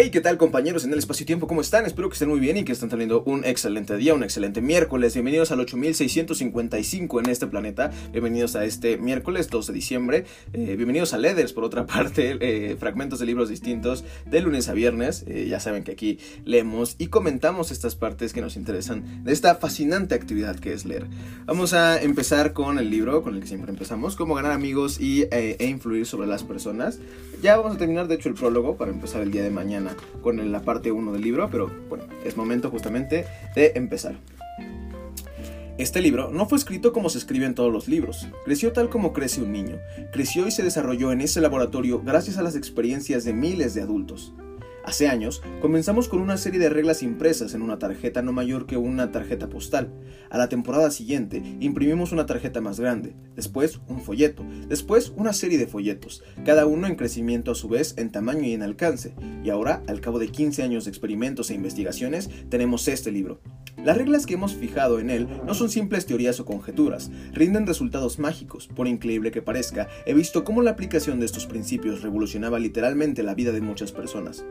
[0.00, 1.48] Hey, ¿qué tal compañeros en el espacio-tiempo?
[1.48, 1.84] ¿Cómo están?
[1.84, 5.12] Espero que estén muy bien y que estén teniendo un excelente día, un excelente miércoles.
[5.14, 7.90] Bienvenidos al 8655 en este planeta.
[8.12, 10.24] Bienvenidos a este miércoles 2 de diciembre.
[10.52, 14.72] Eh, bienvenidos a Leathers, por otra parte, eh, fragmentos de libros distintos de lunes a
[14.72, 15.24] viernes.
[15.26, 19.56] Eh, ya saben que aquí leemos y comentamos estas partes que nos interesan de esta
[19.56, 21.08] fascinante actividad que es leer.
[21.44, 25.24] Vamos a empezar con el libro con el que siempre empezamos, cómo ganar amigos y,
[25.32, 27.00] e influir sobre las personas.
[27.42, 29.87] Ya vamos a terminar, de hecho, el prólogo para empezar el día de mañana
[30.22, 34.16] con la parte 1 del libro, pero bueno, es momento justamente de empezar.
[35.78, 39.12] Este libro no fue escrito como se escribe en todos los libros, creció tal como
[39.12, 39.78] crece un niño,
[40.10, 44.34] creció y se desarrolló en ese laboratorio gracias a las experiencias de miles de adultos.
[44.88, 48.78] Hace años, comenzamos con una serie de reglas impresas en una tarjeta no mayor que
[48.78, 49.92] una tarjeta postal.
[50.30, 55.58] A la temporada siguiente, imprimimos una tarjeta más grande, después un folleto, después una serie
[55.58, 59.14] de folletos, cada uno en crecimiento a su vez en tamaño y en alcance.
[59.44, 63.42] Y ahora, al cabo de 15 años de experimentos e investigaciones, tenemos este libro.
[63.84, 68.18] Las reglas que hemos fijado en él no son simples teorías o conjeturas, rinden resultados
[68.18, 68.66] mágicos.
[68.66, 73.34] Por increíble que parezca, he visto cómo la aplicación de estos principios revolucionaba literalmente la
[73.34, 74.44] vida de muchas personas.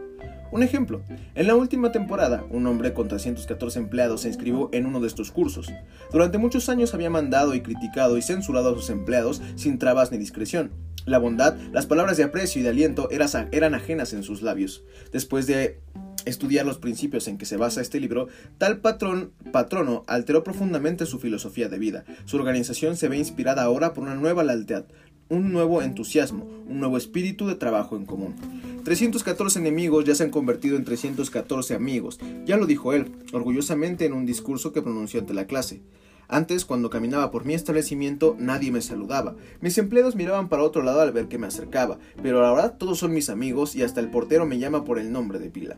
[0.49, 1.01] Un ejemplo,
[1.35, 5.31] en la última temporada, un hombre con 314 empleados se inscribió en uno de estos
[5.31, 5.67] cursos.
[6.11, 10.17] Durante muchos años había mandado y criticado y censurado a sus empleados sin trabas ni
[10.17, 10.71] discreción.
[11.07, 14.83] La bondad, las palabras de aprecio y de aliento eran ajenas en sus labios.
[15.13, 15.79] Después de
[16.25, 18.27] estudiar los principios en que se basa este libro,
[18.57, 22.03] tal patrón, patrono alteró profundamente su filosofía de vida.
[22.25, 24.83] Su organización se ve inspirada ahora por una nueva lealtad,
[25.29, 28.35] un nuevo entusiasmo, un nuevo espíritu de trabajo en común.
[28.83, 34.11] 314 enemigos ya se han convertido en 314 amigos, ya lo dijo él, orgullosamente en
[34.11, 35.81] un discurso que pronunció ante la clase.
[36.29, 39.35] Antes, cuando caminaba por mi establecimiento, nadie me saludaba.
[39.61, 43.13] Mis empleados miraban para otro lado al ver que me acercaba, pero ahora todos son
[43.13, 45.77] mis amigos y hasta el portero me llama por el nombre de pila.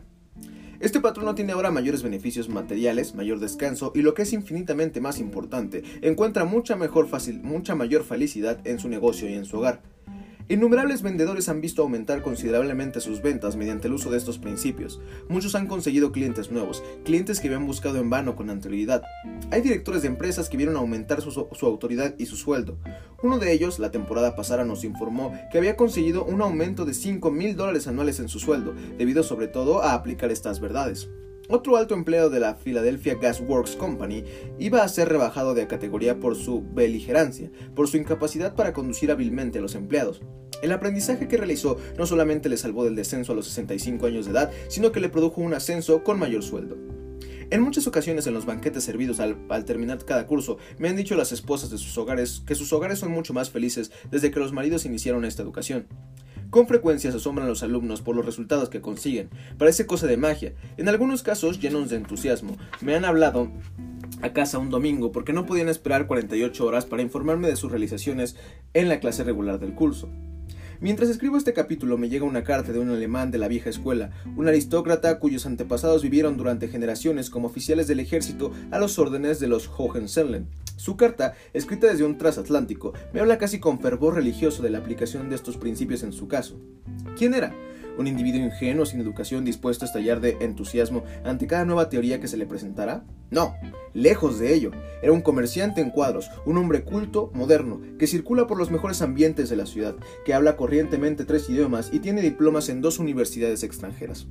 [0.80, 5.20] Este patrón tiene ahora mayores beneficios materiales, mayor descanso y lo que es infinitamente más
[5.20, 7.06] importante, encuentra mucha, mejor
[7.42, 9.82] mucha mayor felicidad en su negocio y en su hogar.
[10.50, 15.00] Innumerables vendedores han visto aumentar considerablemente sus ventas mediante el uso de estos principios.
[15.28, 19.04] Muchos han conseguido clientes nuevos, clientes que habían buscado en vano con anterioridad.
[19.52, 22.78] Hay directores de empresas que vieron aumentar su, autoridad y su sueldo.
[23.22, 27.30] Uno de ellos, la temporada pasada, nos informó que había conseguido un aumento de 5
[27.30, 31.08] mil dólares anuales en su sueldo, debido sobre todo a aplicar estas verdades.
[31.52, 34.22] Otro alto empleado de la Philadelphia Gas Works Company
[34.60, 39.58] iba a ser rebajado de categoría por su beligerancia, por su incapacidad para conducir hábilmente
[39.58, 40.22] a los empleados.
[40.62, 44.30] El aprendizaje que realizó no solamente le salvó del descenso a los 65 años de
[44.30, 46.76] edad, sino que le produjo un ascenso con mayor sueldo.
[47.50, 51.32] En muchas ocasiones en los banquetes servidos al, terminar cada curso, me han dicho las
[51.32, 54.84] esposas de sus hogares que sus hogares son mucho más felices desde que los maridos
[54.84, 55.88] iniciaron esta educación.
[56.50, 59.30] Con frecuencia se asombran los alumnos por los resultados que consiguen.
[59.56, 60.52] Parece cosa de magia.
[60.76, 62.56] En algunos casos llenos de entusiasmo.
[62.80, 63.52] Me han hablado
[64.20, 68.36] a casa un domingo porque no podían esperar 48 horas para informarme de sus realizaciones
[68.74, 70.08] en la clase regular del curso.
[70.80, 74.12] Mientras escribo este capítulo me llega una carta de un alemán de la vieja escuela,
[74.34, 79.48] un aristócrata cuyos antepasados vivieron durante generaciones como oficiales del ejército a los órdenes de
[79.48, 80.48] los Hohenzollern.
[80.76, 85.28] Su carta, escrita desde un transatlántico, me habla casi con fervor religioso de la aplicación
[85.28, 86.58] de estos principios en su caso.
[87.18, 87.54] ¿Quién era?
[88.00, 92.28] ¿Un individuo ingenuo sin educación dispuesto a estallar de entusiasmo ante cada nueva teoría que
[92.28, 93.04] se le presentara?
[93.30, 93.54] No,
[93.92, 94.70] lejos de ello.
[95.02, 99.50] Era un comerciante en cuadros, un hombre culto, moderno, que circula por los mejores ambientes
[99.50, 104.26] de la ciudad, que habla corrientemente tres idiomas y tiene diplomas en dos universidades extranjeras.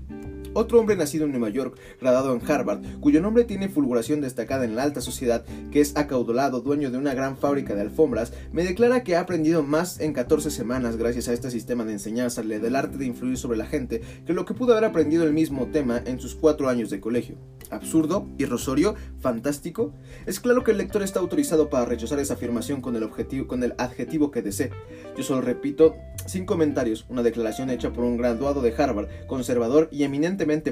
[0.53, 4.75] Otro hombre nacido en Nueva York, graduado en Harvard, cuyo nombre tiene fulguración destacada en
[4.75, 9.03] la alta sociedad, que es acaudalado, dueño de una gran fábrica de alfombras, me declara
[9.03, 12.97] que ha aprendido más en 14 semanas gracias a este sistema de enseñanza del arte
[12.97, 16.19] de influir sobre la gente que lo que pudo haber aprendido el mismo tema en
[16.19, 17.37] sus cuatro años de colegio.
[17.69, 19.93] Absurdo, irrisorio, fantástico.
[20.25, 23.63] Es claro que el lector está autorizado para rechazar esa afirmación con el, objetivo, con
[23.63, 24.71] el adjetivo que desee.
[25.16, 25.95] Yo solo repito,
[26.25, 30.03] sin comentarios, una declaración hecha por un graduado de Harvard, conservador y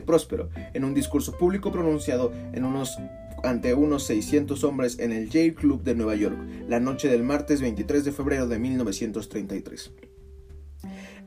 [0.05, 2.33] próspero, en un discurso público pronunciado
[3.43, 6.37] ante unos 600 hombres en el Yale Club de Nueva York,
[6.67, 9.91] la noche del martes 23 de febrero de 1933.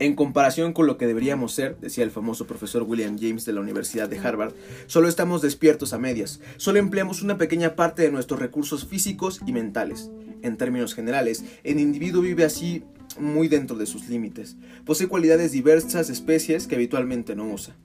[0.01, 3.61] En comparación con lo que deberíamos ser, decía el famoso profesor William James de la
[3.61, 4.55] Universidad de Harvard,
[4.87, 9.53] solo estamos despiertos a medias, solo empleamos una pequeña parte de nuestros recursos físicos y
[9.53, 10.11] mentales.
[10.41, 12.83] En términos generales, el individuo vive así
[13.19, 14.57] muy dentro de sus límites,
[14.87, 17.77] posee cualidades diversas especies que habitualmente no usa.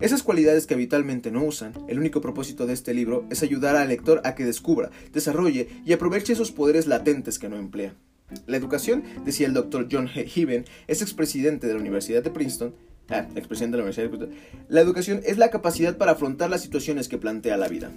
[0.00, 3.88] Esas cualidades que habitualmente no usan, el único propósito de este libro es ayudar al
[3.88, 7.94] lector a que descubra, desarrolle y aproveche esos poderes latentes que no emplea.
[8.46, 12.74] La educación, decía el doctor John Heaven, es expresidente de la Universidad de Princeton,
[13.10, 14.34] ah, expresidente de la Universidad de
[14.68, 17.90] La educación es la capacidad para afrontar las situaciones que plantea la vida.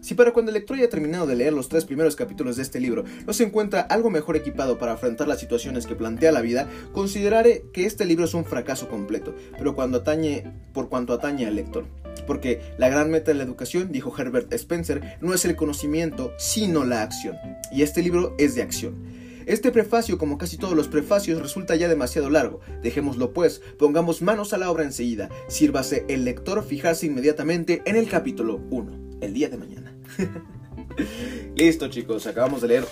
[0.00, 2.78] Si para cuando el lector haya terminado de leer los tres primeros capítulos de este
[2.78, 6.68] libro no se encuentra algo mejor equipado para afrontar las situaciones que plantea la vida,
[6.92, 11.56] consideraré que este libro es un fracaso completo, pero cuando atañe, por cuanto atañe al
[11.56, 11.86] lector.
[12.26, 16.84] Porque la gran meta de la educación, dijo Herbert Spencer, no es el conocimiento, sino
[16.84, 17.36] la acción.
[17.72, 19.18] Y este libro es de acción.
[19.46, 22.60] Este prefacio, como casi todos los prefacios, resulta ya demasiado largo.
[22.82, 25.30] Dejémoslo pues, pongamos manos a la obra enseguida.
[25.48, 29.87] Sírvase el lector fijarse inmediatamente en el capítulo 1, el día de mañana.
[31.56, 32.84] Listo chicos, acabamos de leer,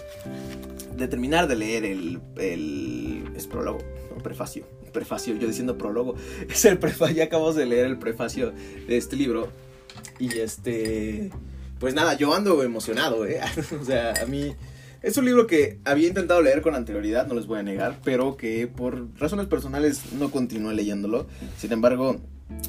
[0.97, 3.79] de terminar de leer el, el es prólogo,
[4.15, 6.15] no, prefacio, prefacio, yo diciendo prólogo,
[6.49, 8.53] es el prefacio, ya acabamos de leer el prefacio
[8.87, 9.49] de este libro
[10.19, 11.31] y este,
[11.79, 13.41] pues nada, yo ando emocionado, ¿eh?
[13.81, 14.55] o sea, a mí
[15.03, 18.37] es un libro que había intentado leer con anterioridad, no les voy a negar, pero
[18.37, 21.27] que por razones personales no continué leyéndolo.
[21.59, 22.21] Sin embargo,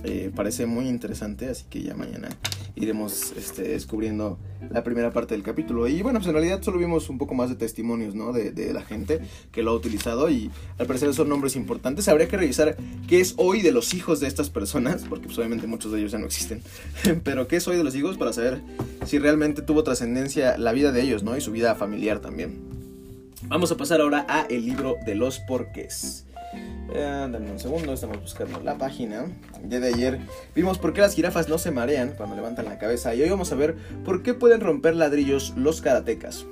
[0.03, 2.29] eh, parece muy interesante, así que ya mañana
[2.75, 4.39] iremos este, descubriendo
[4.71, 5.87] la primera parte del capítulo.
[5.87, 8.31] Y bueno, pues en realidad solo vimos un poco más de testimonios, ¿no?
[8.33, 9.21] De, la gente
[9.51, 12.07] que lo ha utilizado y al parecer son nombres importantes.
[12.07, 12.75] Habría que revisar
[13.07, 16.11] qué es hoy de los hijos de estas personas, porque pues obviamente muchos de ellos
[16.11, 16.61] ya no existen,
[17.23, 18.61] pero qué es hoy de los hijos para saber
[19.05, 21.37] si realmente tuvo trascendencia la vida de ellos, ¿no?
[21.37, 22.59] Y su vida familiar también.
[23.43, 26.26] Vamos a pasar ahora a el libro de los porqués.
[26.93, 29.25] Eh, dame un segundo, estamos buscando la página.
[29.61, 30.19] El día de ayer
[30.55, 33.51] vimos por qué las jirafas no se marean cuando levantan la cabeza y hoy vamos
[33.51, 33.75] a ver
[34.05, 36.45] por qué pueden romper ladrillos los karatecas.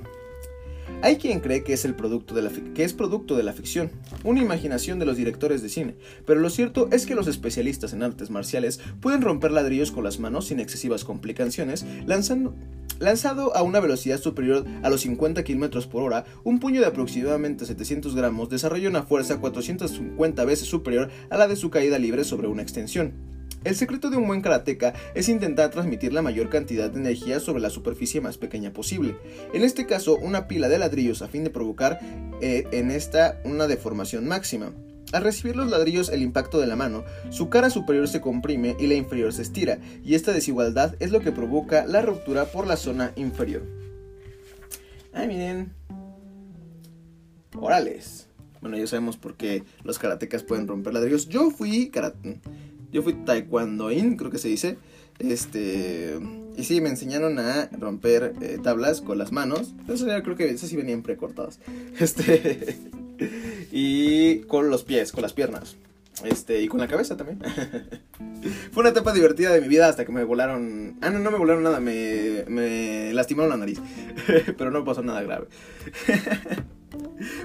[1.02, 3.92] Hay quien cree que es, producto de la que es producto de la ficción,
[4.24, 8.02] una imaginación de los directores de cine, pero lo cierto es que los especialistas en
[8.02, 12.56] artes marciales pueden romper ladrillos con las manos sin excesivas complicaciones, lanzando,
[13.00, 17.66] Lanzado a una velocidad superior a los 50 km por hora, un puño de aproximadamente
[17.66, 22.48] 700 gramos desarrolla una fuerza 450 veces superior a la de su caída libre sobre
[22.48, 23.14] una extensión.
[23.66, 27.62] El secreto de un buen karateka es intentar transmitir la mayor cantidad de energía sobre
[27.62, 29.18] la superficie más pequeña posible.
[29.54, 32.00] En este caso, una pila de ladrillos a fin de provocar
[32.42, 34.72] eh, en esta una deformación máxima.
[35.12, 38.88] Al recibir los ladrillos el impacto de la mano, su cara superior se comprime y
[38.88, 42.78] la inferior se estira, y esta desigualdad es lo que provoca la ruptura por la
[42.78, 43.64] zona inferior.
[45.14, 45.74] Ay, miren.
[47.56, 48.28] Orales.
[48.62, 51.30] Bueno, ya sabemos por qué los karatecas pueden romper ladrillos.
[51.30, 52.40] Yo fui karate.
[52.92, 54.78] Yo fui taekwondoin, creo que se dice.
[55.20, 56.20] Este.
[56.58, 59.74] Y sí, me enseñaron a romper eh, tablas con las manos.
[59.88, 61.60] Eso ya creo que esas sí venían precortadas.
[62.00, 62.78] Este.
[63.72, 65.78] y con los pies, con las piernas.
[66.24, 67.40] Este, y con la cabeza también.
[68.72, 70.98] Fue una etapa divertida de mi vida hasta que me volaron.
[71.02, 73.82] Ah, no, no me volaron nada, me, me lastimaron la nariz.
[74.58, 75.48] Pero no pasó nada grave.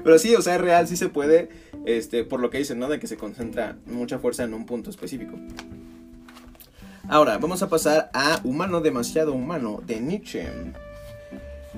[0.04, 1.48] Pero sí, o sea, es real, sí se puede.
[1.84, 2.88] Este, por lo que dicen, ¿no?
[2.88, 5.36] De que se concentra mucha fuerza en un punto específico.
[7.08, 10.46] Ahora, vamos a pasar a Humano demasiado humano de Nietzsche.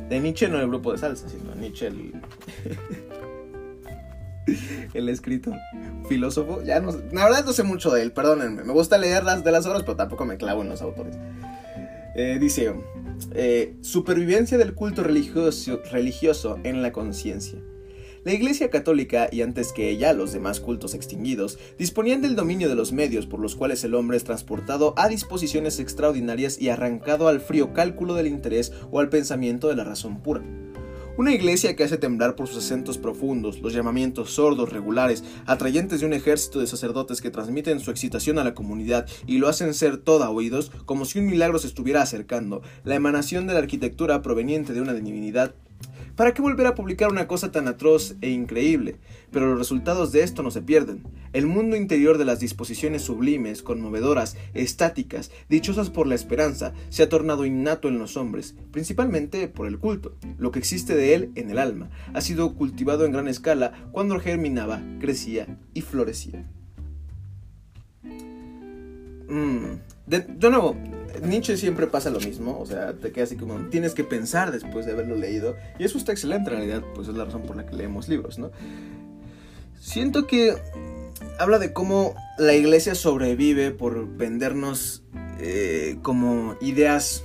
[0.08, 2.12] De Nietzsche no el grupo de salsa, sino Nietzsche el.
[4.94, 5.52] el escrito
[6.08, 6.62] filósofo.
[6.62, 8.64] Ya no, la verdad no sé mucho de él, perdónenme.
[8.64, 11.16] Me gusta leer las de las obras, pero tampoco me clavo en los autores.
[12.14, 12.74] Eh, dice,
[13.34, 17.58] eh, supervivencia del culto religioso en la conciencia.
[18.24, 22.76] La Iglesia Católica, y antes que ella los demás cultos extinguidos, disponían del dominio de
[22.76, 27.40] los medios por los cuales el hombre es transportado a disposiciones extraordinarias y arrancado al
[27.40, 30.44] frío cálculo del interés o al pensamiento de la razón pura.
[31.22, 36.06] Una iglesia que hace temblar por sus acentos profundos, los llamamientos sordos, regulares, atrayentes de
[36.06, 39.98] un ejército de sacerdotes que transmiten su excitación a la comunidad y lo hacen ser
[39.98, 44.72] toda oídos, como si un milagro se estuviera acercando, la emanación de la arquitectura proveniente
[44.72, 45.55] de una divinidad
[46.16, 48.96] ¿Para qué volver a publicar una cosa tan atroz e increíble?
[49.31, 51.02] Pero los resultados de esto no se pierden.
[51.32, 57.08] El mundo interior de las disposiciones sublimes, conmovedoras, estáticas, dichosas por la esperanza, se ha
[57.08, 60.14] tornado innato en los hombres, principalmente por el culto.
[60.38, 64.20] Lo que existe de él en el alma ha sido cultivado en gran escala cuando
[64.20, 66.44] germinaba, crecía y florecía.
[69.28, 70.76] Mm, de, nuevo,
[71.22, 74.86] Nietzsche siempre pasa lo mismo, o sea, te queda así como, tienes que pensar después
[74.86, 77.66] de haberlo leído, y eso está excelente en realidad, pues es la razón por la
[77.66, 78.50] que leemos libros, ¿no?
[79.78, 80.54] Siento que
[81.38, 85.02] habla de cómo la iglesia sobrevive por vendernos
[85.40, 87.24] eh, como ideas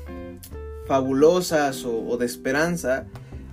[0.87, 3.05] fabulosas o, de esperanza,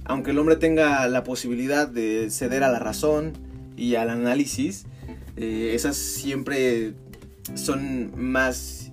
[0.04, 3.32] aunque el hombre tenga la posibilidad de ceder a la razón
[3.76, 4.86] y al análisis,
[5.36, 6.94] eh, esas siempre
[7.54, 8.83] son más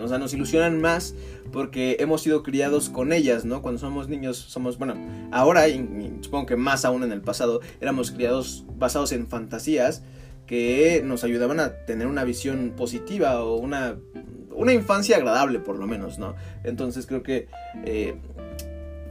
[0.00, 1.14] o sea, nos ilusionan más
[1.52, 3.62] porque hemos sido criados con ellas, ¿no?
[3.62, 4.94] Cuando somos niños somos, bueno,
[5.32, 10.02] ahora y, supongo que más aún en el pasado, éramos criados basados en fantasías
[10.46, 13.96] que nos ayudaban a tener una visión positiva o una,
[14.52, 16.34] una infancia agradable por lo menos, ¿no?
[16.64, 17.48] Entonces creo que
[17.84, 18.14] eh,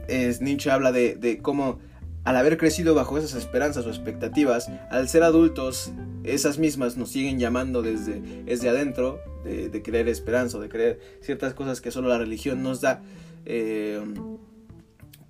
[0.08, 1.78] es, Nietzsche habla de, de cómo
[2.24, 5.92] al haber crecido bajo esas esperanzas o expectativas, al ser adultos,
[6.24, 11.80] esas mismas nos siguen llamando desde, desde adentro, de, creer esperanza, de creer ciertas cosas
[11.80, 13.02] que solo la religión nos da.
[13.46, 14.00] Eh,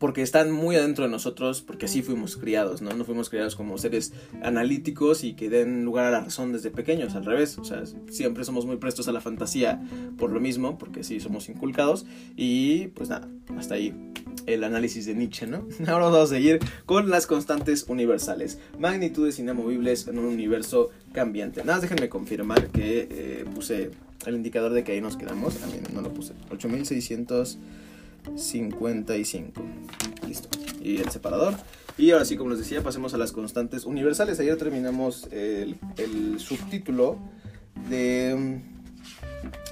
[0.01, 2.91] porque están muy adentro de nosotros, porque así fuimos criados, ¿no?
[2.95, 7.15] No fuimos criados como seres analíticos y que den lugar a la razón desde pequeños,
[7.15, 9.83] al revés, o sea, siempre somos muy prestos a la fantasía
[10.17, 13.95] por lo mismo, porque sí somos inculcados y pues nada, hasta ahí
[14.51, 15.67] el análisis de Nietzsche, ¿no?
[15.87, 21.65] Ahora vamos a seguir con las constantes universales, magnitudes inamovibles en un universo cambiante.
[21.65, 23.91] Nada, déjenme confirmar que eh, puse
[24.27, 27.59] el indicador de que ahí nos quedamos, también no lo puse, 8600
[28.37, 29.63] 55.
[30.27, 30.49] Listo.
[30.83, 31.55] Y el separador.
[31.99, 34.41] Y ahora sí, como les decía, pasemos a las constantes universales.
[34.41, 35.77] Ayer terminamos el,
[36.39, 37.19] subtítulo
[37.89, 38.61] de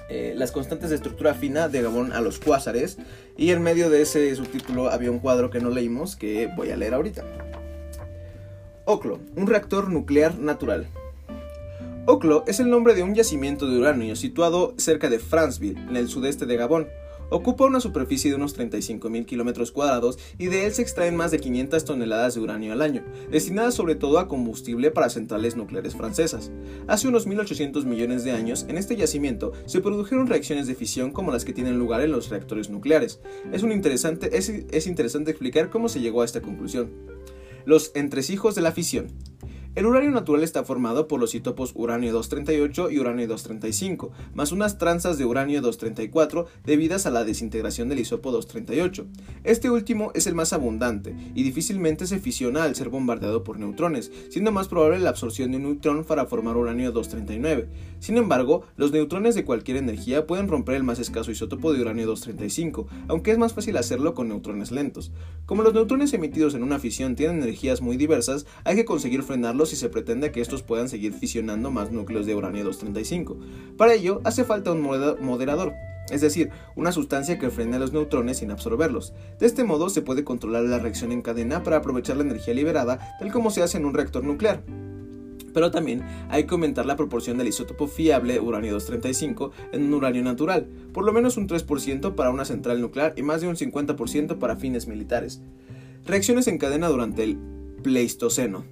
[0.09, 2.99] eh, las constantes de estructura fina de Gabón a los cuásares.
[3.37, 6.77] Y en medio de ese subtítulo había un cuadro que no leímos que voy a
[6.77, 7.25] leer ahorita.
[8.85, 10.89] Oclo, un reactor nuclear natural.
[12.07, 16.09] Oclo es el nombre de un yacimiento de uranio situado cerca de Franceville, en el
[16.09, 16.89] sudeste de Gabón.
[17.31, 21.39] Ocupa una superficie de unos 35.000 kilómetros cuadrados y de él se extraen más de
[21.39, 26.51] 500 toneladas de uranio al año, destinadas sobre todo a combustible para centrales nucleares francesas.
[26.87, 31.33] Hace unos 1.800 millones de años, en este yacimiento se produjeron reacciones de fisión como
[31.33, 33.21] las que tienen lugar en los reactores nucleares.
[33.53, 36.91] Es, un interesante, es, es interesante explicar cómo se llegó a esta conclusión.
[37.65, 39.09] Los entresijos de la fisión.
[39.75, 44.77] El uranio natural está formado por los isótopos uranio 238 y uranio 235, más unas
[44.79, 49.07] tranzas de uranio 234 debidas a la desintegración del isopo 238.
[49.45, 54.11] Este último es el más abundante y difícilmente se fisiona al ser bombardeado por neutrones,
[54.31, 57.69] siendo más probable la absorción de un neutrón para formar uranio 239.
[58.01, 62.07] Sin embargo, los neutrones de cualquier energía pueden romper el más escaso isótopo de uranio
[62.07, 65.13] 235, aunque es más fácil hacerlo con neutrones lentos.
[65.47, 69.23] Como los neutrones emitidos en una fisión tienen energías muy diversas, hay que conseguir
[69.67, 73.39] si se pretende que estos puedan seguir fisionando más núcleos de uranio 235.
[73.77, 75.75] Para ello, hace falta un moderador,
[76.11, 79.13] es decir, una sustancia que frene a los neutrones sin absorberlos.
[79.39, 83.17] De este modo se puede controlar la reacción en cadena para aprovechar la energía liberada,
[83.19, 84.63] tal como se hace en un reactor nuclear.
[85.53, 90.23] Pero también hay que aumentar la proporción del isótopo fiable uranio 235 en un uranio
[90.23, 94.39] natural, por lo menos un 3% para una central nuclear y más de un 50%
[94.39, 95.41] para fines militares.
[96.07, 97.39] Reacciones en cadena durante el
[97.83, 98.65] Pleistoceno.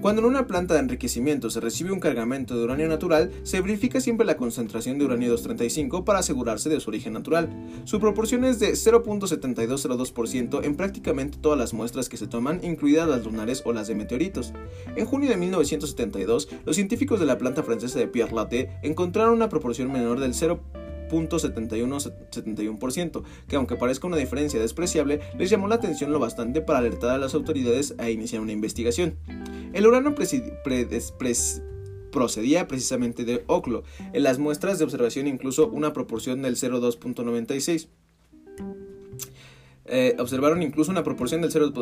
[0.00, 4.00] Cuando en una planta de enriquecimiento se recibe un cargamento de uranio natural, se verifica
[4.00, 7.48] siempre la concentración de uranio 235 para asegurarse de su origen natural.
[7.84, 13.24] Su proporción es de 0.7202% en prácticamente todas las muestras que se toman, incluidas las
[13.24, 14.52] lunares o las de meteoritos.
[14.94, 19.48] En junio de 1972, los científicos de la planta francesa de Pierre Latte encontraron una
[19.48, 20.60] proporción menor del 0.
[21.08, 27.10] 0.7171%, que aunque parezca una diferencia despreciable, les llamó la atención lo bastante para alertar
[27.10, 29.16] a las autoridades a iniciar una investigación.
[29.72, 30.14] El urano
[32.10, 37.88] procedía precisamente de Oclo, en las muestras de observación incluso una proporción del 0.2.96.
[39.90, 41.72] Eh, observaron incluso una proporción del 0.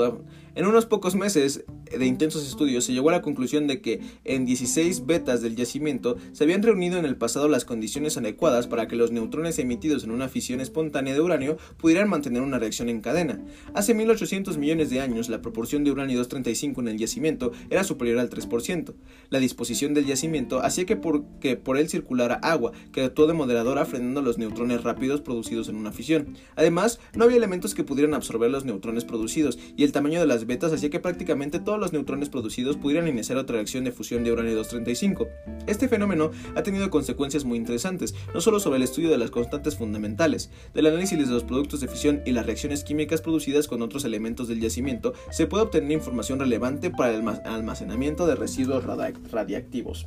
[0.55, 4.45] En unos pocos meses de intensos estudios se llegó a la conclusión de que en
[4.45, 8.97] 16 betas del yacimiento se habían reunido en el pasado las condiciones adecuadas para que
[8.97, 13.41] los neutrones emitidos en una fisión espontánea de uranio pudieran mantener una reacción en cadena.
[13.75, 18.19] Hace 1800 millones de años la proporción de uranio 235 en el yacimiento era superior
[18.19, 18.95] al 3%.
[19.31, 23.35] La disposición del yacimiento hacía que por, que por él circulara agua, que actuó de
[23.35, 26.37] moderadora frenando los neutrones rápidos producidos en una fisión.
[26.57, 30.47] Además, no había elementos que pudieran absorber los neutrones producidos, y el tamaño de las
[30.47, 34.55] betas hacía que prácticamente los neutrones producidos pudieran iniciar otra reacción de fusión de uranio
[34.55, 35.29] 235.
[35.67, 39.77] Este fenómeno ha tenido consecuencias muy interesantes, no solo sobre el estudio de las constantes
[39.77, 44.05] fundamentales, del análisis de los productos de fisión y las reacciones químicas producidas con otros
[44.05, 50.07] elementos del yacimiento, se puede obtener información relevante para el almacenamiento de residuos radiactivos.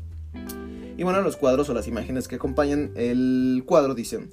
[0.98, 4.32] Y bueno, los cuadros o las imágenes que acompañan el cuadro dicen,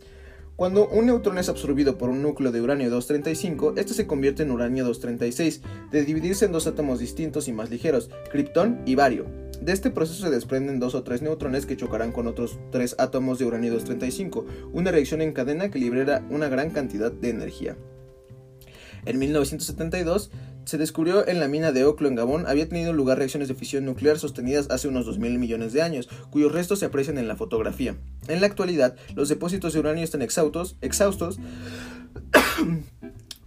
[0.57, 4.51] cuando un neutrón es absorbido por un núcleo de uranio 235, este se convierte en
[4.51, 5.61] uranio 236,
[5.91, 9.27] de dividirse en dos átomos distintos y más ligeros, criptón y bario.
[9.61, 13.39] De este proceso se desprenden dos o tres neutrones que chocarán con otros tres átomos
[13.39, 17.77] de uranio 235, una reacción en cadena que libera una gran cantidad de energía.
[19.05, 20.31] En 1972,
[20.67, 23.85] se descubrió en la mina de Oclo en Gabón había tenido lugar reacciones de fisión
[23.85, 27.97] nuclear sostenidas hace unos 2.000 millones de años, cuyos restos se aprecian en la fotografía.
[28.27, 30.77] En la actualidad, los depósitos de uranio están exhaustos,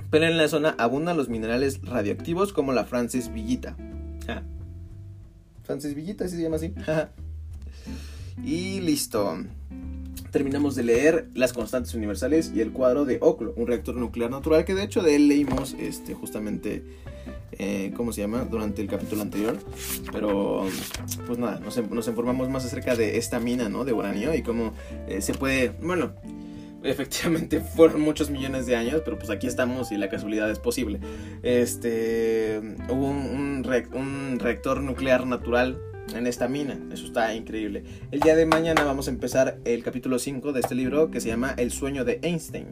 [0.10, 3.76] pero en la zona abundan los minerales radioactivos como la Francis Villita.
[5.64, 6.74] Francis Villita, se llama así.
[8.42, 9.38] Y listo.
[10.32, 14.66] Terminamos de leer Las constantes universales y el cuadro de Oclo, un reactor nuclear natural
[14.66, 16.84] que de hecho de él leímos este, justamente,
[17.54, 18.46] eh, ¿cómo se llama?
[18.50, 19.58] Durante el capítulo anterior.
[20.12, 20.66] Pero
[21.26, 23.86] pues nada, nos, nos informamos más acerca de esta mina, ¿no?
[23.86, 24.74] De uranio y cómo
[25.08, 26.14] eh, se puede, bueno,
[26.84, 31.00] efectivamente fueron muchos millones de años, pero pues aquí estamos y la casualidad es posible.
[31.44, 35.80] Este, hubo un, un, reactor nuclear natural
[36.16, 37.84] en esta mina, eso está increíble.
[38.12, 41.30] El día de mañana vamos a empezar el capítulo 5 de este libro que se
[41.30, 42.68] llama El sueño de Einstein.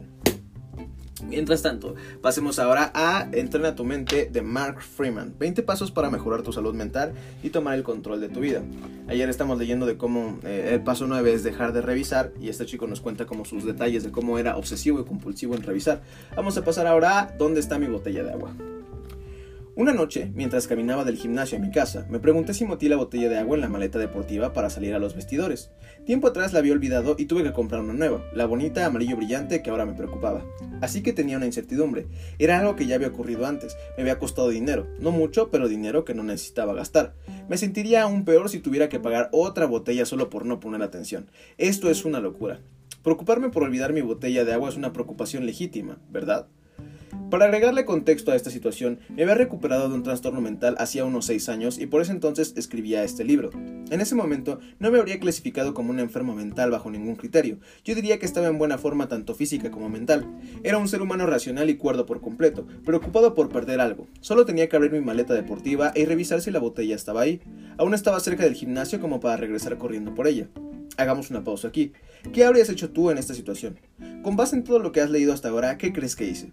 [1.26, 5.34] Mientras tanto, pasemos ahora a Entrena tu mente de Mark Freeman.
[5.38, 8.62] 20 pasos para mejorar tu salud mental y tomar el control de tu vida.
[9.08, 12.66] Ayer estamos leyendo de cómo eh, el paso 9 es dejar de revisar y este
[12.66, 16.02] chico nos cuenta como sus detalles de cómo era obsesivo y compulsivo en revisar.
[16.36, 18.52] Vamos a pasar ahora a ¿dónde está mi botella de agua?
[19.78, 23.28] Una noche, mientras caminaba del gimnasio a mi casa, me pregunté si metí la botella
[23.28, 25.70] de agua en la maleta deportiva para salir a los vestidores.
[26.04, 29.62] Tiempo atrás la había olvidado y tuve que comprar una nueva, la bonita amarillo brillante
[29.62, 30.44] que ahora me preocupaba.
[30.80, 32.08] Así que tenía una incertidumbre.
[32.40, 36.04] Era algo que ya había ocurrido antes, me había costado dinero, no mucho, pero dinero
[36.04, 37.14] que no necesitaba gastar.
[37.48, 41.30] Me sentiría aún peor si tuviera que pagar otra botella solo por no poner atención.
[41.56, 42.58] Esto es una locura.
[43.04, 46.48] Preocuparme por olvidar mi botella de agua es una preocupación legítima, ¿verdad?
[47.30, 51.26] Para agregarle contexto a esta situación, me había recuperado de un trastorno mental hacía unos
[51.26, 53.50] 6 años y por ese entonces escribía este libro.
[53.52, 57.94] En ese momento no me habría clasificado como un enfermo mental bajo ningún criterio, yo
[57.94, 60.26] diría que estaba en buena forma tanto física como mental.
[60.62, 64.06] Era un ser humano racional y cuerdo por completo, preocupado por perder algo.
[64.22, 67.42] Solo tenía que abrir mi maleta deportiva y revisar si la botella estaba ahí.
[67.76, 70.48] Aún estaba cerca del gimnasio como para regresar corriendo por ella.
[70.96, 71.92] Hagamos una pausa aquí.
[72.32, 73.78] ¿Qué habrías hecho tú en esta situación?
[74.22, 76.52] Con base en todo lo que has leído hasta ahora, ¿qué crees que hice?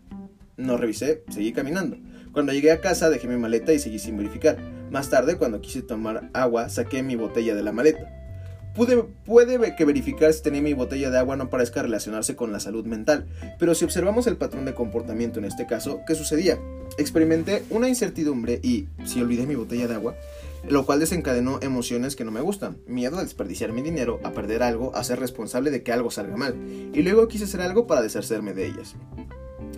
[0.57, 1.97] No revisé, seguí caminando.
[2.31, 4.57] Cuando llegué a casa dejé mi maleta y seguí sin verificar.
[4.91, 8.11] Más tarde, cuando quise tomar agua, saqué mi botella de la maleta.
[8.75, 12.59] Pude, puede que verificar si tenía mi botella de agua no parezca relacionarse con la
[12.59, 13.25] salud mental,
[13.57, 16.59] pero si observamos el patrón de comportamiento en este caso, ¿qué sucedía?
[16.97, 20.15] Experimenté una incertidumbre y, si olvidé mi botella de agua,
[20.67, 24.61] lo cual desencadenó emociones que no me gustan, miedo a desperdiciar mi dinero, a perder
[24.61, 26.55] algo, a ser responsable de que algo salga mal,
[26.93, 28.95] y luego quise hacer algo para deshacerme de ellas.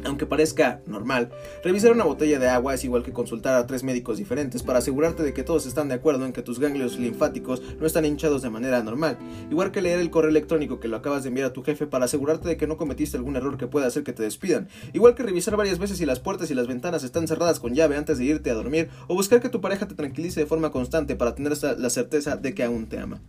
[0.04, 1.30] Aunque parezca normal,
[1.64, 5.24] revisar una botella de agua es igual que consultar a tres médicos diferentes para asegurarte
[5.24, 8.50] de que todos están de acuerdo en que tus ganglios linfáticos no están hinchados de
[8.50, 9.18] manera normal,
[9.50, 12.06] igual que leer el correo electrónico que lo acabas de enviar a tu jefe para
[12.06, 15.24] asegurarte de que no cometiste algún error que pueda hacer que te despidan, igual que
[15.24, 18.26] revisar varias veces si las puertas y las ventanas están cerradas con llave antes de
[18.26, 21.54] irte a dormir, o buscar que tu pareja te tranquilice de forma constante para tener
[21.78, 23.22] la certeza de que aún te ama.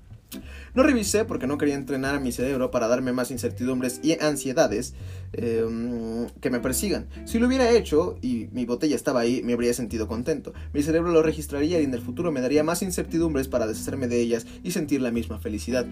[0.75, 4.95] No revisé porque no quería entrenar a mi cerebro para darme más incertidumbres y ansiedades
[5.33, 7.09] em, que me persigan.
[7.25, 10.53] Si lo hubiera hecho y mi botella estaba ahí, me habría sentido contento.
[10.73, 14.21] Mi cerebro lo registraría y en el futuro me daría más incertidumbres para deshacerme de
[14.21, 15.87] ellas y sentir la misma felicidad.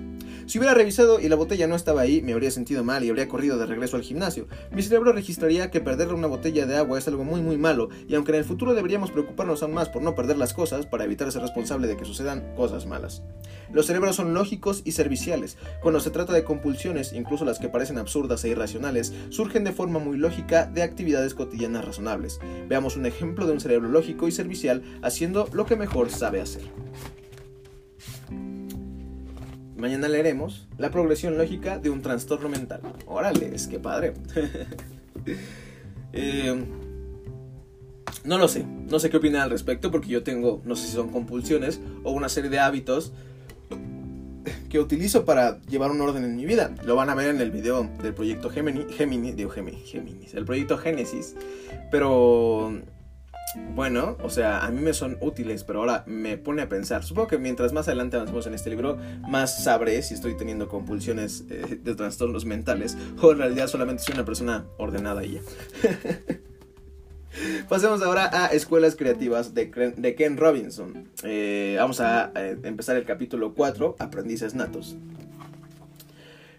[0.47, 3.29] Si hubiera revisado y la botella no estaba ahí, me habría sentido mal y habría
[3.29, 4.47] corrido de regreso al gimnasio.
[4.71, 8.15] Mi cerebro registraría que perder una botella de agua es algo muy muy malo y
[8.15, 11.31] aunque en el futuro deberíamos preocuparnos aún más por no perder las cosas para evitar
[11.33, 13.23] ser responsable de que sucedan cosas malas.
[13.73, 15.57] Los cerebros son lógicos y serviciales.
[15.83, 19.99] Cuando se trata de compulsiones, incluso las que parecen absurdas e irracionales, surgen de forma
[19.99, 22.41] muy lógica de actividades cotidianas razonables.
[22.69, 26.63] Veamos un ejemplo de un cerebro lógico y servicial haciendo lo que mejor sabe hacer.
[29.77, 32.81] Mañana leeremos la progresión lógica de un trastorno mental.
[33.07, 34.15] Órale, es que padre.
[36.13, 36.65] Eh,
[38.25, 40.93] no lo sé, no sé qué opinan al respecto porque yo tengo, no sé si
[40.93, 43.13] son compulsiones o una serie de hábitos
[44.77, 46.71] que utilizo para llevar un orden en mi vida.
[46.85, 50.45] Lo van a ver en el video del proyecto Gemini, Gemini, digo Gemini, Géminis, el
[50.45, 51.35] proyecto Génesis.
[51.91, 52.75] Pero
[53.75, 57.05] bueno, o sea, a mí me son útiles, pero ahora me pone a pensar.
[57.05, 61.45] Supongo que mientras más adelante avancemos en este libro, más sabré si estoy teniendo compulsiones
[61.49, 65.41] eh, de trastornos mentales o en realidad solamente soy una persona ordenada y ya.
[67.69, 71.09] Pasemos ahora a Escuelas Creativas de, Ken Robinson.
[71.23, 74.97] Eh, vamos a eh, empezar el capítulo 4, Aprendices Natos.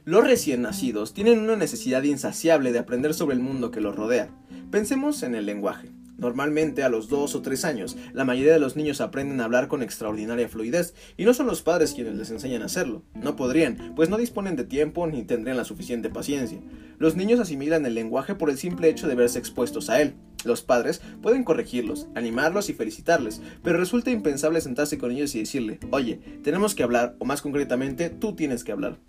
[0.05, 4.29] Los recién nacidos tienen una necesidad insaciable de aprender sobre el mundo que los rodea.
[4.71, 5.89] Pensemos en el lenguaje.
[6.17, 9.67] Normalmente a los 2 o 3 años, la mayoría de los niños aprenden a hablar
[9.67, 13.03] con extraordinaria fluidez, y no son los padres quienes les enseñan a hacerlo.
[13.13, 16.59] No podrían, pues no disponen de tiempo ni tendrían la suficiente paciencia.
[16.97, 20.15] Los niños asimilan el lenguaje por el simple hecho de verse expuestos a él.
[20.43, 25.79] Los padres pueden corregirlos, animarlos y felicitarles, pero resulta impensable sentarse con ellos y decirle,
[25.91, 28.99] oye, tenemos que hablar, o más concretamente, tú tienes que hablar.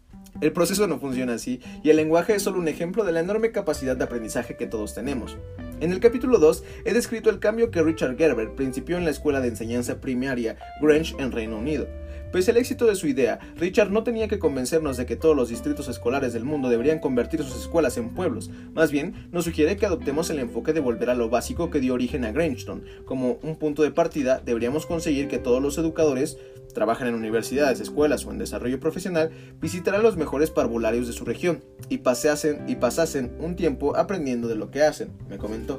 [0.40, 3.50] El proceso no funciona así, y el lenguaje es solo un ejemplo de la enorme
[3.50, 5.36] capacidad de aprendizaje que todos tenemos.
[5.80, 9.40] En el capítulo 2 he descrito el cambio que Richard Gerber principió en la escuela
[9.40, 11.86] de enseñanza primaria Grange en Reino Unido.
[12.32, 15.48] Pese al éxito de su idea, Richard no tenía que convencernos de que todos los
[15.48, 18.50] distritos escolares del mundo deberían convertir sus escuelas en pueblos.
[18.74, 21.94] Más bien, nos sugiere que adoptemos el enfoque de volver a lo básico que dio
[21.94, 22.84] origen a Grangeton.
[23.06, 26.38] Como un punto de partida, deberíamos conseguir que todos los educadores
[26.74, 31.64] trabajan en universidades, escuelas o en desarrollo profesional, visitaran los mejores parvularios de su región
[31.88, 35.78] y paseasen y pasasen un tiempo aprendiendo de lo que hacen, me comentó.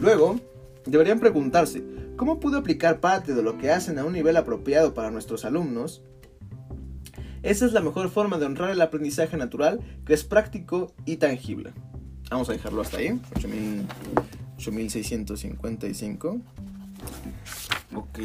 [0.00, 0.40] Luego,
[0.86, 1.82] deberían preguntarse,
[2.18, 6.02] ¿cómo puedo aplicar parte de lo que hacen a un nivel apropiado para nuestros alumnos?
[7.42, 11.72] Esa es la mejor forma de honrar el aprendizaje natural, que es práctico y tangible.
[12.28, 13.18] Vamos a dejarlo hasta ahí,
[14.56, 16.40] 8655.
[17.94, 18.18] Ok.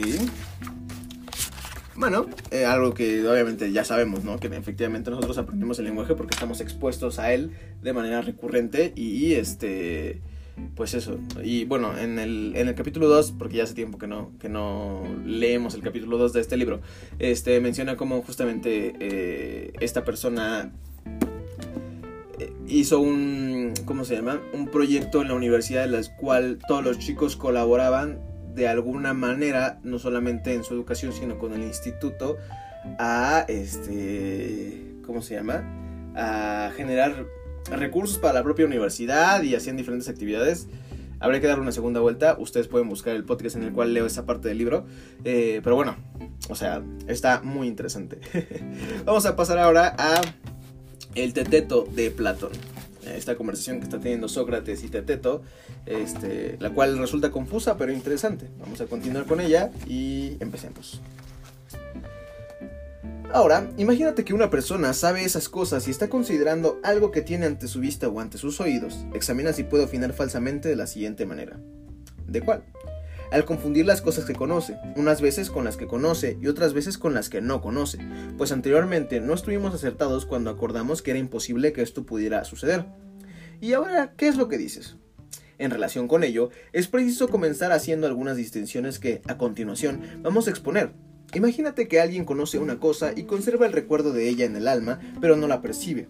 [1.96, 4.38] Bueno, eh, algo que obviamente ya sabemos, ¿no?
[4.40, 7.52] Que efectivamente nosotros aprendemos el lenguaje porque estamos expuestos a él
[7.84, 10.24] de manera recurrente y este
[10.76, 11.20] pues eso.
[11.44, 14.50] Y bueno, en el, en el capítulo 2, porque ya hace tiempo que no, que
[14.50, 16.82] no leemos el capítulo 2 de este libro,
[17.20, 20.72] este menciona cómo justamente eh, esta persona
[22.40, 24.42] eh, hizo un, ¿cómo se llama?
[24.54, 28.20] Un proyecto en la universidad en el cual todos los chicos colaboraban
[28.56, 32.38] de alguna manera, no solamente en su educación, sino con el instituto,
[33.00, 35.64] a, este, ¿cómo se llama?
[36.16, 37.26] A generar
[37.72, 40.68] recursos para la propia universidad y hacían diferentes actividades.
[41.20, 42.36] Habría que dar una segunda vuelta.
[42.38, 44.86] Ustedes pueden buscar el podcast en el cual leo esa parte del libro.
[45.24, 45.96] Eh, pero bueno,
[46.50, 48.20] o sea, está muy interesante.
[49.06, 50.22] Vamos a pasar ahora a
[51.16, 52.52] el teteto de Platón.
[53.06, 55.44] Esta conversación que está teniendo Sócrates y Teteto,
[55.86, 58.50] este, la cual resulta confusa pero interesante.
[58.60, 61.02] Vamos a continuar con ella y empecemos.
[63.34, 67.68] Ahora, imagínate que una persona sabe esas cosas y está considerando algo que tiene ante
[67.68, 69.08] su vista o ante sus oídos.
[69.16, 71.60] Examina si puede opinar falsamente de la siguiente manera.
[72.28, 72.64] ¿De cuál?
[73.32, 77.00] Al confundir las cosas que conoce, unas veces con las que conoce y otras veces
[77.00, 77.98] con las que no conoce,
[78.38, 82.86] pues anteriormente no estuvimos acertados cuando acordamos que era imposible que esto pudiera suceder.
[83.60, 84.98] Y ahora, ¿qué es lo que dices?
[85.58, 90.52] En relación con ello, es preciso comenzar haciendo algunas distinciones que, a continuación, vamos a
[90.52, 90.94] exponer,
[91.36, 95.00] Imagínate que alguien conoce una cosa y conserva el recuerdo de ella en el alma,
[95.20, 96.08] pero no la percibe.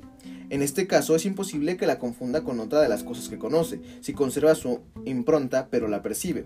[0.49, 3.81] En este caso es imposible que la confunda con otra de las cosas que conoce,
[4.01, 6.45] si conserva su impronta pero la percibe.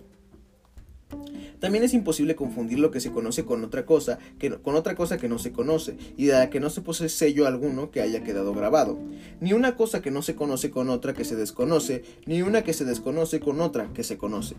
[1.59, 5.17] También es imposible confundir lo que se conoce con otra cosa, que, con otra cosa
[5.17, 8.23] que no se conoce, y de la que no se posee sello alguno que haya
[8.23, 8.97] quedado grabado.
[9.39, 12.73] Ni una cosa que no se conoce con otra que se desconoce, ni una que
[12.73, 14.55] se desconoce con otra que se conoce.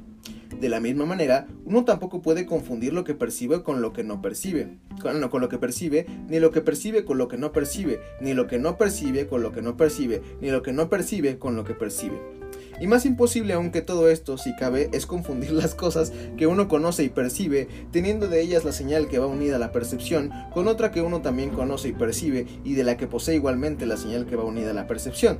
[0.60, 4.20] De la misma manera, uno tampoco puede confundir lo que percibe con lo que no
[4.20, 8.34] percibe, con lo que percibe, ni lo que percibe con lo que no percibe, ni
[8.34, 11.54] lo que no percibe con lo que no percibe, ni lo que no percibe con
[11.54, 12.18] lo que percibe.
[12.80, 16.68] Y más imposible aún que todo esto, si cabe, es confundir las cosas que uno
[16.68, 20.68] conoce y percibe, teniendo de ellas la señal que va unida a la percepción, con
[20.68, 24.26] otra que uno también conoce y percibe, y de la que posee igualmente la señal
[24.26, 25.38] que va unida a la percepción.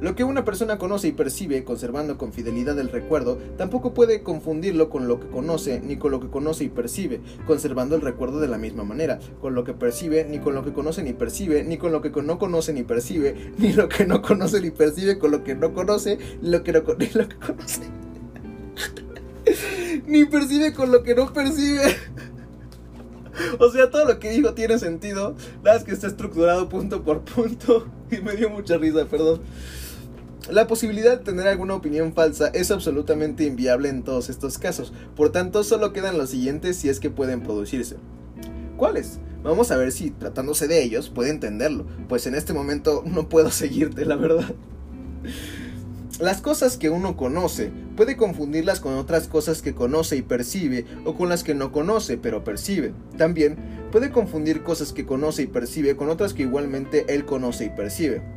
[0.00, 4.90] Lo que una persona conoce y percibe, conservando con fidelidad el recuerdo, tampoco puede confundirlo
[4.90, 8.48] con lo que conoce ni con lo que conoce y percibe, conservando el recuerdo de
[8.48, 11.78] la misma manera, con lo que percibe ni con lo que conoce ni percibe, ni
[11.78, 15.30] con lo que no conoce ni percibe, ni lo que no conoce ni percibe con
[15.30, 17.82] lo que no conoce, lo que no ni lo que conoce.
[20.06, 21.82] ni percibe con lo que no percibe.
[23.58, 25.36] O sea, todo lo que dijo tiene sentido.
[25.62, 27.86] Nada es que está estructurado punto por punto.
[28.10, 29.40] Y me dio mucha risa, perdón.
[30.50, 35.32] La posibilidad de tener alguna opinión falsa es absolutamente inviable en todos estos casos, por
[35.32, 37.96] tanto solo quedan los siguientes si es que pueden producirse.
[38.76, 39.18] ¿Cuáles?
[39.42, 43.50] Vamos a ver si tratándose de ellos puede entenderlo, pues en este momento no puedo
[43.52, 44.54] seguirte, la verdad.
[46.20, 51.16] Las cosas que uno conoce puede confundirlas con otras cosas que conoce y percibe o
[51.16, 52.94] con las que no conoce pero percibe.
[53.18, 53.56] También
[53.90, 58.35] puede confundir cosas que conoce y percibe con otras que igualmente él conoce y percibe.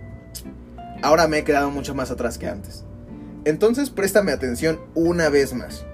[1.02, 2.84] Ahora me he quedado mucho más atrás que antes.
[3.46, 5.86] Entonces préstame atención una vez más.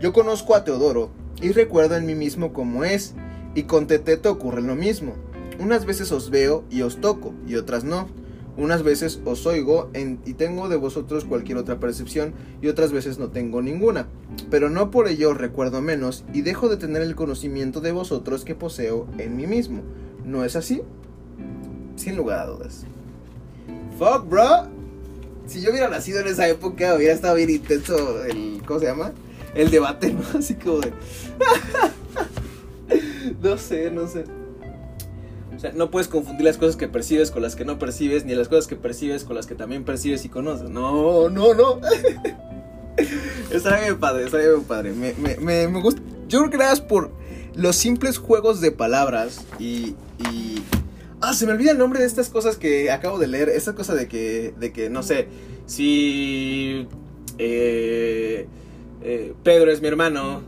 [0.00, 1.10] Yo conozco a Teodoro
[1.40, 3.14] y recuerdo en mí mismo cómo es,
[3.54, 5.14] y con Teteto ocurre lo mismo.
[5.58, 8.08] Unas veces os veo y os toco, y otras no.
[8.56, 13.28] Unas veces os oigo y tengo de vosotros cualquier otra percepción, y otras veces no
[13.28, 14.06] tengo ninguna.
[14.50, 18.54] Pero no por ello recuerdo menos, y dejo de tener el conocimiento de vosotros que
[18.54, 19.82] poseo en mí mismo.
[20.24, 20.82] ¿No es así?
[21.96, 22.84] Sin lugar a dudas.
[24.02, 24.68] Bro.
[25.46, 28.62] Si yo hubiera nacido en esa época, hubiera estado bien intenso el.
[28.66, 29.12] ¿Cómo se llama?
[29.54, 30.22] El debate, ¿no?
[30.38, 30.92] Así como de.
[33.42, 34.24] no sé, no sé.
[35.54, 38.34] O sea, no puedes confundir las cosas que percibes con las que no percibes, ni
[38.34, 40.68] las cosas que percibes con las que también percibes y conoces.
[40.68, 41.80] No, no, no.
[43.52, 44.92] Estaría bien padre, estaría bien padre.
[44.92, 46.00] Me, me, me, me gusta.
[46.28, 47.10] Yo creo que nada más por
[47.54, 50.62] los simples juegos de palabras y, y...
[51.24, 53.48] Ah, se me olvida el nombre de estas cosas que acabo de leer.
[53.48, 55.28] Esta cosa de que, de que no sé,
[55.66, 56.88] si...
[57.38, 58.48] Eh,
[59.02, 60.42] eh, Pedro es mi hermano.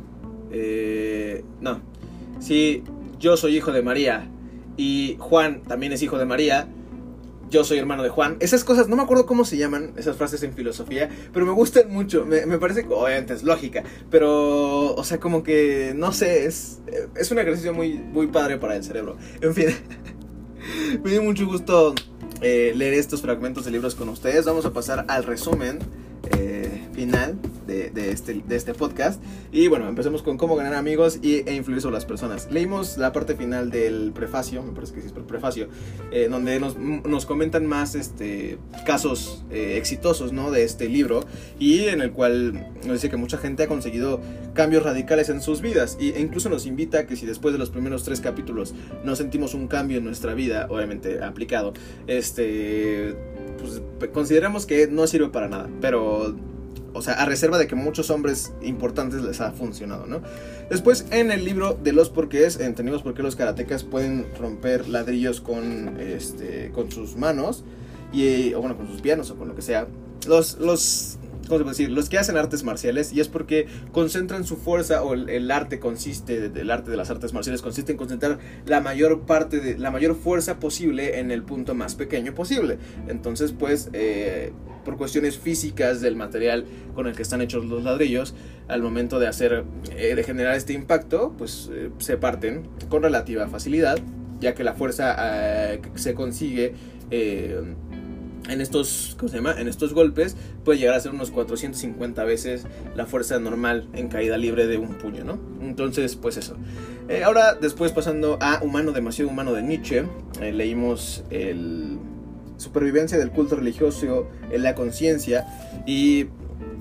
[0.51, 1.81] Eh, no.
[2.41, 2.83] Si
[3.21, 4.29] yo soy hijo de María
[4.77, 6.67] y Juan también es hijo de María,
[7.51, 8.37] yo soy hermano de Juan.
[8.41, 11.89] Esas cosas, no me acuerdo cómo se llaman esas frases en filosofía, pero me gustan
[11.89, 12.27] mucho.
[12.27, 16.81] Me, parece que obviamente es lógica, pero, o sea, como que, no sé, es,
[17.15, 19.17] es un ejercicio muy, muy padre para el cerebro.
[19.41, 19.69] En fin,
[21.03, 21.95] me dio mucho gusto
[22.41, 24.45] eh, leer estos fragmentos de libros con ustedes.
[24.45, 25.79] Vamos a pasar al resumen
[26.37, 26.64] eh,
[26.95, 29.23] final de, este, de este podcast.
[29.53, 32.49] Y bueno, empecemos con cómo ganar amigos y, e influir sobre las personas.
[32.51, 35.69] Leímos la parte final del prefacio, me parece que sí es el prefacio,
[36.11, 40.51] eh, donde nos, nos, comentan más este, casos eh, exitosos ¿no?
[40.51, 41.25] de este libro
[41.59, 44.21] y en el cual nos dice que mucha gente ha conseguido
[44.53, 47.71] cambios radicales en sus vidas e incluso nos invita a que si después de los
[47.71, 51.73] primeros tres capítulos no sentimos un cambio en nuestra vida, obviamente aplicado,
[52.07, 53.15] este,
[53.59, 56.35] pues consideramos que no sirve para nada, pero
[56.95, 60.23] o sea, a reserva de que muchos hombres importantes les ha funcionado, ¿no?
[60.71, 65.41] Después, en el libro de los porqués, entendimos por qué los karatecas pueden romper ladrillos
[65.41, 67.65] con, este, con sus manos,
[68.13, 69.89] y, o bueno, con sus pianos o con lo que sea.
[70.27, 71.91] Los, los ¿cómo se puede decir?
[71.91, 76.49] Los que hacen artes marciales y es porque concentran su fuerza o el, arte consiste,
[76.49, 80.17] del arte de las artes marciales consiste en concentrar la mayor parte de, la mayor
[80.17, 82.79] fuerza posible en el punto más pequeño posible.
[83.09, 84.53] Entonces, pues, eh,
[84.85, 88.35] por cuestiones físicas del material con el que están hechos los ladrillos,
[88.69, 89.65] al momento de hacer,
[89.97, 93.99] eh, de generar este impacto, pues eh, se parten con relativa facilidad,
[94.41, 95.17] ya que la fuerza
[95.95, 96.75] se consigue
[98.49, 99.55] en estos, ¿cómo se llama?
[99.59, 104.37] En estos golpes puede llegar a ser unos 450 veces la fuerza normal en caída
[104.37, 105.39] libre de un puño, ¿no?
[105.61, 106.57] Entonces, pues eso.
[107.09, 110.05] Eh, ahora, después pasando a Humano, demasiado humano de Nietzsche,
[110.41, 111.99] eh, leímos el
[112.57, 115.47] Supervivencia del culto religioso en la conciencia
[115.87, 116.27] y,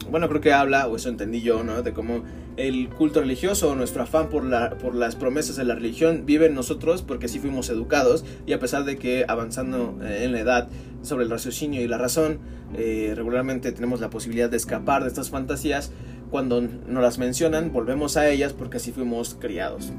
[0.09, 1.81] bueno, creo que habla, o eso entendí yo, ¿no?
[1.81, 2.23] De cómo
[2.57, 6.55] el culto religioso, nuestro afán por, la, por las promesas de la religión vive en
[6.55, 10.69] nosotros porque así fuimos educados y a pesar de que avanzando eh, en la edad
[11.01, 12.39] sobre el raciocinio y la razón,
[12.75, 15.91] eh, regularmente tenemos la posibilidad de escapar de estas fantasías,
[16.29, 19.91] cuando nos las mencionan volvemos a ellas porque así fuimos criados.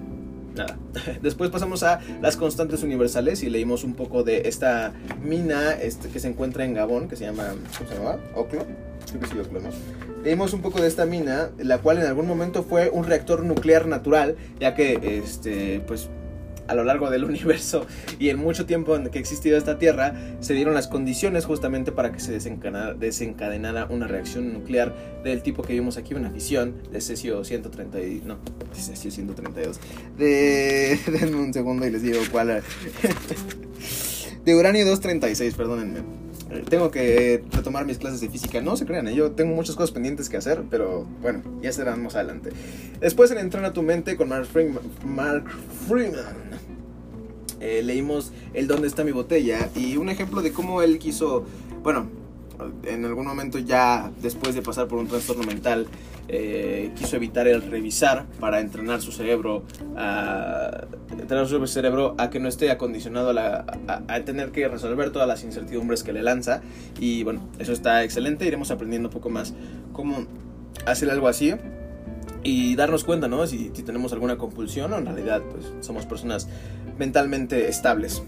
[0.55, 0.79] Nada.
[1.23, 6.21] Después pasamos a las constantes universales y leímos un poco de esta mina este, que
[6.21, 8.17] se encuentra en Gabón, que se llama, ¿cómo se llama?
[8.35, 8.65] Oclo.
[9.09, 9.69] Creo que sí, Oclo, ¿no?
[10.23, 13.87] Leímos un poco de esta mina, la cual en algún momento fue un reactor nuclear
[13.87, 16.09] natural, ya que, este, pues,
[16.69, 17.87] a lo largo del universo
[18.19, 22.13] y en mucho tiempo que ha existido esta Tierra, se dieron las condiciones justamente para
[22.13, 27.45] que se desencadenara, una reacción nuclear del tipo que vimos aquí, una fisión de cesio
[27.45, 28.39] 130, no,
[28.73, 29.81] cesio 132.
[30.17, 32.45] De, denme un segundo y les digo cuál.
[34.45, 36.24] de uranio 236, perdónenme
[36.63, 38.61] tengo que retomar mis clases de física.
[38.61, 39.15] No se crean, ¿eh?
[39.15, 42.51] yo tengo muchas cosas pendientes que hacer, pero bueno, ya serán más adelante.
[43.01, 45.45] Después en Entrena tu mente con Mark Freeman, Mark
[45.89, 46.37] Freeman
[47.61, 51.45] eh, leímos El dónde está mi botella y un ejemplo de cómo él quiso,
[51.83, 52.09] bueno,
[52.85, 55.87] en algún momento ya después de pasar por un trastorno mental,
[56.29, 59.65] eh, quiso evitar el revisar para entrenar su cerebro
[59.97, 65.45] a entrenar su cerebro a que no esté acondicionado a, tener que resolver todas las
[65.45, 66.63] incertidumbres que le lanza.
[66.99, 68.47] Y bueno eso está excelente.
[68.47, 69.55] Iremos aprendiendo un poco más
[69.93, 70.27] cómo
[70.87, 71.55] hacer algo así
[72.43, 76.49] y darnos cuenta no si, si tenemos alguna compulsión o en realidad pues somos personas
[76.99, 78.23] mentalmente estables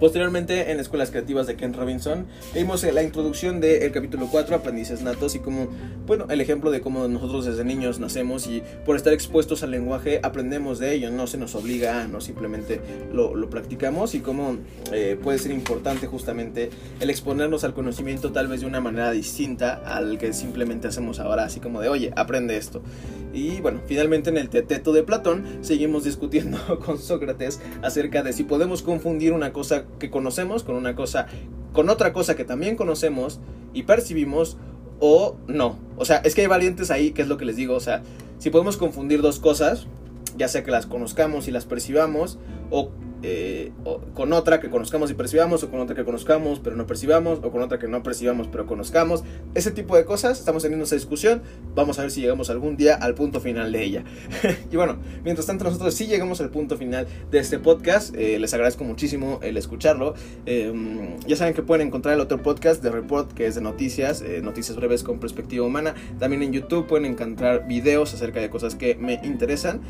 [0.00, 5.34] Posteriormente, en Escuelas Creativas de Ken Robinson, vimos la introducción del capítulo 4, Aprendices Natos,
[5.34, 5.66] y como,
[6.06, 10.20] bueno, el ejemplo de cómo nosotros desde niños nacemos y por estar expuestos al lenguaje
[10.22, 12.80] aprendemos de ello, no se nos obliga, no simplemente
[13.12, 14.58] lo, practicamos, y cómo
[14.92, 19.82] eh, puede ser importante justamente el exponernos al conocimiento tal vez de una manera distinta
[19.84, 22.82] al que simplemente hacemos ahora, así como de, oye, aprende esto.
[23.32, 28.44] Y bueno, finalmente en el Teteto de Platón seguimos discutiendo con Sócrates acerca de si
[28.44, 31.26] podemos confundir una cosa que conocemos con una cosa,
[31.72, 33.40] con otra cosa que también conocemos
[33.72, 34.56] y percibimos
[35.00, 35.76] o no.
[35.96, 37.74] O sea, es que hay variantes ahí, que es lo que les digo.
[37.74, 38.02] O sea,
[38.38, 39.86] si podemos confundir dos cosas,
[40.36, 42.38] ya sea que las conozcamos y las percibamos,
[42.70, 42.90] o
[43.22, 43.72] eh,
[44.14, 47.50] con otra que conozcamos y percibamos, o con otra que conozcamos pero no percibamos, o
[47.50, 49.24] con otra que no percibamos pero conozcamos.
[49.54, 51.42] Ese tipo de cosas, estamos teniendo esa discusión.
[51.74, 54.04] Vamos a ver si llegamos algún día al punto final de ella.
[54.70, 58.14] y bueno, mientras tanto nosotros sí llegamos al punto final de este podcast.
[58.14, 60.14] Eh, les agradezco muchísimo el escucharlo.
[60.46, 64.22] Em, ya saben que pueden encontrar el otro podcast de Report que es de noticias,
[64.22, 65.94] eh, noticias breves con perspectiva humana.
[66.18, 69.80] También en YouTube pueden encontrar videos acerca de cosas que me interesan.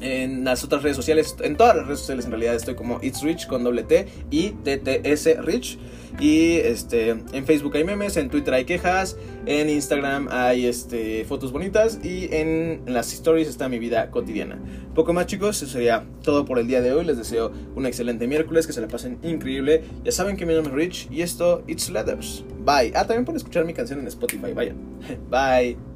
[0.00, 3.22] En las otras redes sociales, en todas las redes sociales en realidad estoy como It's
[3.22, 5.78] Rich con doble T y TTS Rich.
[6.20, 11.52] Y este, en Facebook hay memes, en Twitter hay quejas, en Instagram hay este, fotos
[11.52, 14.58] bonitas y en las stories está mi vida cotidiana.
[14.94, 17.04] Poco más chicos, eso sería todo por el día de hoy.
[17.04, 19.84] Les deseo un excelente miércoles, que se la pasen increíble.
[20.04, 22.44] Ya saben que mi nombre es Rich y esto, It's Letters.
[22.64, 22.92] Bye.
[22.94, 24.74] Ah, también pueden escuchar mi canción en Spotify, vaya.
[25.30, 25.91] Bye.